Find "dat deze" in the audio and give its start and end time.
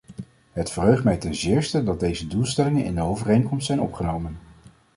1.83-2.27